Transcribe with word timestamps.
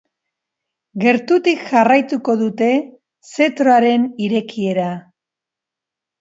Gertutik 1.01 1.61
jarraituko 1.67 2.35
dute 2.39 2.71
zetroaren 3.35 4.09
irekiera. 4.29 4.89